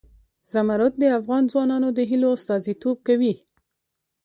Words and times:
زمرد 0.51 0.93
د 0.99 1.03
افغان 1.19 1.43
ځوانانو 1.51 1.89
د 1.97 1.99
هیلو 2.09 2.29
استازیتوب 2.37 2.97
کوي. 3.07 3.33